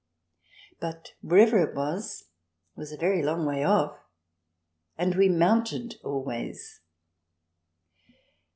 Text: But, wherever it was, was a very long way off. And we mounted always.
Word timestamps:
But, 0.79 1.13
wherever 1.21 1.59
it 1.59 1.75
was, 1.75 2.25
was 2.75 2.91
a 2.91 2.97
very 2.97 3.21
long 3.21 3.45
way 3.45 3.63
off. 3.63 3.99
And 4.97 5.13
we 5.13 5.29
mounted 5.29 5.99
always. 6.03 6.79